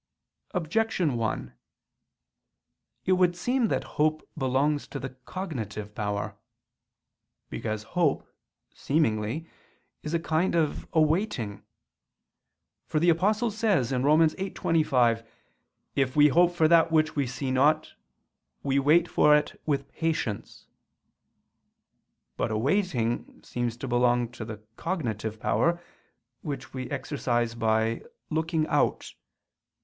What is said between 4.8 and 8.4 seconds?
to the cognitive power. Because hope,